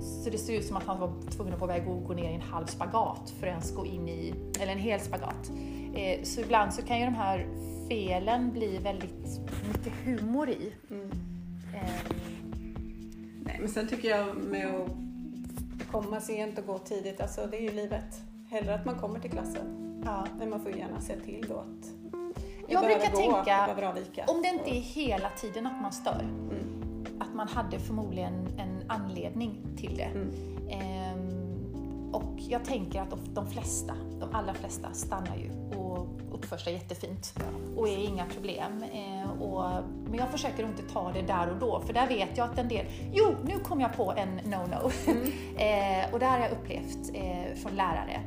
så 0.00 0.30
det 0.30 0.38
såg 0.38 0.54
ut 0.54 0.64
som 0.64 0.76
att 0.76 0.86
han 0.86 1.00
var 1.00 1.12
tvungen 1.30 1.54
att 1.54 1.60
på 1.60 1.66
väg 1.66 1.82
att 1.82 2.06
gå 2.06 2.14
ner 2.14 2.30
i 2.30 2.34
en 2.34 2.40
halv 2.40 2.66
spagat 2.66 3.34
för 3.40 3.46
att 3.46 3.50
ens 3.50 3.74
gå 3.74 3.86
in 3.86 4.08
i, 4.08 4.34
eller 4.60 4.72
en 4.72 4.78
hel 4.78 5.00
spagat. 5.00 5.50
Eh, 5.94 6.22
så 6.22 6.40
ibland 6.40 6.74
så 6.74 6.82
kan 6.82 6.98
ju 6.98 7.04
de 7.04 7.14
här 7.14 7.46
felen 7.88 8.52
bli 8.52 8.78
väldigt 8.78 9.40
mycket 9.68 9.92
humor 10.04 10.48
i. 10.48 10.72
Mm. 10.90 11.10
Nej, 13.48 13.56
men 13.60 13.68
sen 13.68 13.86
tycker 13.88 14.08
jag 14.08 14.36
med 14.36 14.66
att 14.66 15.86
komma 15.92 16.20
sent 16.20 16.58
och 16.58 16.66
gå 16.66 16.78
tidigt, 16.78 17.20
alltså 17.20 17.46
det 17.50 17.56
är 17.56 17.62
ju 17.62 17.72
livet. 17.72 18.22
Hellre 18.50 18.74
att 18.74 18.84
man 18.84 18.94
kommer 18.98 19.18
till 19.20 19.30
klassen. 19.30 19.66
ja. 20.04 20.26
Men 20.38 20.50
man 20.50 20.60
får 20.60 20.70
ju 20.72 20.78
gärna 20.78 21.00
se 21.00 21.20
till 21.20 21.46
då 21.48 21.54
att 21.54 21.88
Jag 22.68 22.82
behöver 22.82 22.98
brukar 23.06 23.12
gå, 23.12 23.16
tänka. 23.34 23.56
Om 24.28 24.42
det 24.42 24.48
inte 24.48 24.70
är 24.76 24.80
hela 24.80 25.30
tiden 25.30 25.66
att 25.66 25.82
man 25.82 25.92
stör, 25.92 26.20
Mm. 26.22 27.04
att 27.20 27.34
man 27.34 27.48
hade 27.48 27.78
förmodligen 27.78 28.46
en 28.58 28.82
anledning 28.90 29.60
till 29.76 29.96
det. 29.96 30.02
Mm. 30.14 30.30
Ehm, 30.70 32.12
och 32.12 32.34
jag 32.38 32.64
tänker 32.64 33.00
att 33.02 33.34
de 33.34 33.46
flesta, 33.50 33.94
de 34.20 34.28
allra 34.32 34.54
flesta 34.54 34.92
stannar 34.92 35.36
ju 35.36 35.50
sig 36.56 36.72
jättefint 36.72 37.34
och 37.76 37.88
är 37.88 37.96
inga 37.96 38.26
problem. 38.26 38.84
Ehm, 38.92 39.30
och, 39.42 39.82
men 40.04 40.14
jag 40.14 40.28
försöker 40.30 40.64
inte 40.64 40.82
ta 40.82 41.12
det 41.12 41.22
där 41.22 41.50
och 41.50 41.56
då, 41.56 41.80
för 41.80 41.92
där 41.92 42.06
vet 42.06 42.36
jag 42.36 42.50
att 42.50 42.58
en 42.58 42.68
del... 42.68 42.86
Jo, 43.12 43.36
nu 43.44 43.58
kom 43.58 43.80
jag 43.80 43.96
på 43.96 44.12
en 44.16 44.40
no-no. 44.40 44.92
Ehm, 45.58 46.12
och 46.12 46.18
det 46.18 46.26
har 46.26 46.38
jag 46.38 46.50
upplevt 46.50 47.10
eh, 47.14 47.54
från 47.62 47.76
lärare. 47.76 48.20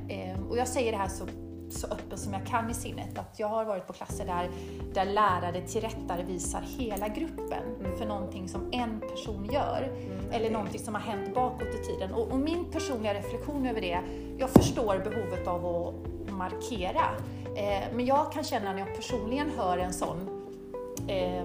Och 0.49 0.57
jag 0.57 0.67
säger 0.67 0.91
det 0.91 0.97
här 0.97 1.07
så 1.07 1.25
så 1.73 1.87
öppen 1.87 2.17
som 2.17 2.33
jag 2.33 2.45
kan 2.45 2.69
i 2.69 2.73
sinnet. 2.73 3.17
Att 3.17 3.39
jag 3.39 3.47
har 3.47 3.65
varit 3.65 3.87
på 3.87 3.93
klasser 3.93 4.25
där, 4.25 4.49
där 4.93 5.05
lärare 5.05 5.61
tillrättavisar 5.61 6.61
hela 6.77 7.07
gruppen 7.07 7.63
för 7.97 8.05
någonting 8.05 8.49
som 8.49 8.69
en 8.71 8.99
person 8.99 9.49
gör. 9.51 9.91
Eller 10.31 10.49
någonting 10.49 10.79
som 10.79 10.95
har 10.95 11.01
hänt 11.01 11.35
bakåt 11.35 11.75
i 11.81 11.85
tiden. 11.85 12.13
Och, 12.13 12.31
och 12.31 12.39
min 12.39 12.65
personliga 12.71 13.13
reflektion 13.13 13.65
över 13.65 13.81
det, 13.81 13.99
jag 14.37 14.49
förstår 14.49 14.97
behovet 14.97 15.47
av 15.47 15.65
att 15.65 16.31
markera. 16.33 17.01
Eh, 17.55 17.83
men 17.93 18.05
jag 18.05 18.31
kan 18.31 18.43
känna 18.43 18.73
när 18.73 18.79
jag 18.79 18.95
personligen 18.95 19.51
hör 19.57 19.77
en 19.77 19.93
sån 19.93 20.29
eh, 21.07 21.43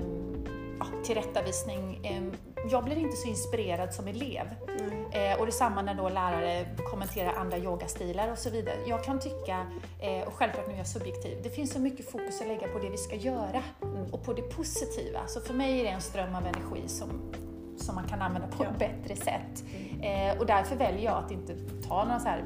ja, 0.79 0.87
tillrättavisning, 1.05 2.01
eh, 2.07 2.23
jag 2.71 2.85
blir 2.85 2.97
inte 2.99 3.17
så 3.17 3.29
inspirerad 3.29 3.95
som 3.95 4.09
elev. 4.09 4.47
Mm. 4.81 5.07
Eh, 5.13 5.41
och 5.41 5.47
detsamma 5.47 5.83
när 5.83 5.95
då 5.95 6.09
lärare 6.09 6.67
kommenterar 6.91 7.33
andra 7.33 7.59
yogastilar 7.59 8.33
och 8.33 8.39
så 8.39 8.51
vidare. 8.51 8.77
Jag 8.87 9.05
kan 9.05 9.21
tycka, 9.21 9.67
eh, 10.01 10.27
och 10.29 10.35
självklart 10.35 10.67
nu 10.67 10.73
är 10.75 10.79
jag 10.79 10.87
subjektiv, 10.87 11.39
det 11.43 11.51
finns 11.51 11.73
så 11.73 11.79
mycket 11.81 12.11
fokus 12.11 12.41
att 12.41 12.47
lägga 12.49 12.69
på 12.69 12.79
det 12.79 12.91
vi 12.91 12.97
ska 12.97 13.17
göra 13.17 13.63
Mm. 13.83 14.15
och 14.15 14.23
på 14.25 14.33
det 14.33 14.43
positiva. 14.43 15.21
Så 15.27 15.41
för 15.41 15.55
mig 15.55 15.81
är 15.81 15.85
det 15.85 15.91
en 15.91 16.01
ström 16.01 16.35
av 16.35 16.47
energi 16.47 16.89
som, 16.89 17.09
som 17.77 17.95
man 17.95 18.05
kan 18.09 18.23
använda 18.23 18.49
på 18.49 18.65
Ja. 18.65 18.71
ett 18.71 18.79
bättre 18.79 19.17
sätt. 19.17 19.65
Eh, 20.03 20.39
och 20.39 20.47
därför 20.47 20.77
väljer 20.77 21.05
jag 21.05 21.25
att 21.25 21.31
inte 21.31 21.55
ta 21.89 22.05
några 22.05 22.21
så 22.21 22.29
här 22.29 22.45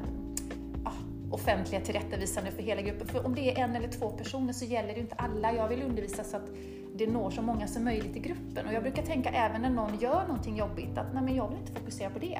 offentliga 1.31 1.81
tillrättavisande 1.81 2.51
för 2.51 2.63
hela 2.63 2.81
gruppen. 2.81 3.07
För 3.07 3.25
om 3.25 3.35
det 3.35 3.51
är 3.51 3.63
en 3.63 3.75
eller 3.75 3.87
två 3.87 4.09
personer 4.09 4.53
så 4.53 4.65
gäller 4.65 4.93
det 4.93 4.99
inte 4.99 5.15
alla. 5.15 5.53
Jag 5.53 5.67
vill 5.67 5.83
undervisa 5.83 6.23
så 6.23 6.37
att 6.37 6.49
det 6.95 7.07
når 7.07 7.31
så 7.31 7.41
många 7.41 7.67
som 7.67 7.83
möjligt 7.83 8.15
i 8.15 8.19
gruppen. 8.19 8.67
Och 8.67 8.73
jag 8.73 8.83
brukar 8.83 9.03
tänka 9.03 9.29
även 9.29 9.61
när 9.61 9.69
någon 9.69 9.99
gör 9.99 10.27
någonting 10.27 10.57
jobbigt 10.57 10.97
att 10.97 11.13
nej 11.13 11.23
men 11.23 11.35
jag 11.35 11.47
vill 11.49 11.57
inte 11.57 11.71
fokusera 11.71 12.09
på 12.09 12.19
det. 12.19 12.39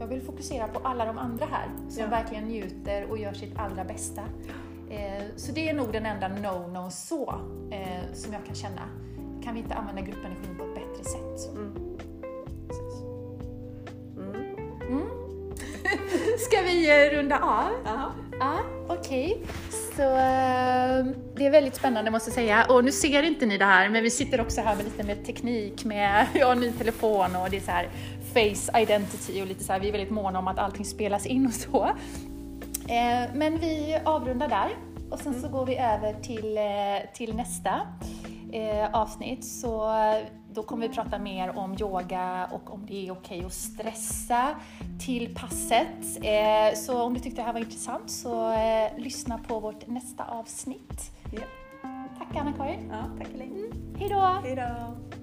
Jag 0.00 0.06
vill 0.06 0.20
fokusera 0.22 0.68
på 0.68 0.78
alla 0.88 1.04
de 1.04 1.18
andra 1.18 1.46
här 1.46 1.66
som 1.88 2.02
Ja. 2.02 2.08
verkligen 2.08 2.44
njuter 2.44 3.10
och 3.10 3.18
gör 3.18 3.32
sitt 3.32 3.58
allra 3.58 3.84
bästa. 3.84 4.22
Eh, 4.90 5.22
så 5.36 5.52
det 5.52 5.68
är 5.68 5.74
nog 5.74 5.92
den 5.92 6.06
enda 6.06 6.28
no-no 6.28 6.90
så, 6.90 7.34
eh, 7.70 8.12
som 8.14 8.32
jag 8.32 8.46
kan 8.46 8.54
känna. 8.54 8.82
Kan 9.44 9.54
vi 9.54 9.60
inte 9.60 9.74
använda 9.74 10.02
gruppenergin 10.02 10.56
på 10.58 10.64
ett 10.64 10.74
bättre 10.74 11.04
sätt? 11.04 11.54
Mm. 11.56 11.91
Vi 16.82 17.10
runda 17.10 17.38
av? 17.38 17.70
Jaha. 17.84 18.12
Ja, 18.40 18.58
okej. 18.88 19.42
Så 19.96 20.02
eh, 20.02 21.06
det 21.36 21.46
är 21.46 21.50
väldigt 21.50 21.74
spännande 21.74 22.10
måste 22.10 22.30
jag 22.30 22.34
säga. 22.34 22.66
Och 22.68 22.84
nu 22.84 22.92
ser 22.92 23.22
inte 23.22 23.46
ni 23.46 23.58
det 23.58 23.64
här, 23.64 23.88
men 23.88 24.02
vi 24.02 24.10
sitter 24.10 24.40
också 24.40 24.60
här 24.60 24.76
med 24.76 24.84
lite 24.84 25.02
med 25.02 25.26
teknik 25.26 25.84
med 25.84 26.26
en 26.34 26.60
ny 26.60 26.72
telefon 26.72 27.36
och 27.36 27.50
det 27.50 27.56
är 27.56 27.60
så 27.60 27.70
här 27.70 27.88
face 28.32 28.80
identity 28.80 29.42
och 29.42 29.46
lite 29.46 29.64
så 29.64 29.72
här, 29.72 29.80
vi 29.80 29.88
är 29.88 29.92
väldigt 29.92 30.10
måna 30.10 30.38
om 30.38 30.48
att 30.48 30.58
allting 30.58 30.84
spelas 30.84 31.26
in 31.26 31.46
och 31.46 31.52
så. 31.52 31.84
Eh, 32.88 33.30
men 33.34 33.58
vi 33.58 33.98
avrundar 34.04 34.48
där 34.48 34.68
och 35.10 35.18
sen 35.18 35.40
så 35.40 35.48
går 35.48 35.66
vi 35.66 35.76
över 35.76 36.14
till, 36.22 36.58
eh, 36.58 37.12
till 37.14 37.36
nästa 37.36 37.80
eh, 38.52 38.90
avsnitt. 38.92 39.44
Så 39.44 39.94
då 40.54 40.62
kommer 40.62 40.88
vi 40.88 40.94
prata 40.94 41.18
mer 41.18 41.58
om 41.58 41.76
yoga 41.80 42.48
och 42.52 42.74
om 42.74 42.86
det 42.86 43.06
är 43.06 43.12
okej 43.12 43.44
att 43.44 43.52
stressa 43.52 44.48
till 45.00 45.34
passet. 45.34 46.18
Eh, 46.22 46.78
så 46.78 47.02
om 47.02 47.14
du 47.14 47.20
tyckte 47.20 47.40
det 47.40 47.46
här 47.46 47.52
var 47.52 47.60
intressant 47.60 48.10
så 48.10 48.52
eh, 48.52 48.98
lyssna 48.98 49.38
på 49.38 49.60
vårt 49.60 49.86
nästa 49.86 50.24
avsnitt. 50.24 51.10
Ja. 51.32 51.42
Tack 52.18 52.36
Anna-Karin. 52.36 52.90
ja, 52.90 53.04
tack. 53.18 53.28
Hej 53.98 54.08
då! 54.08 54.38
Hej 54.44 54.56
då. 54.56 55.21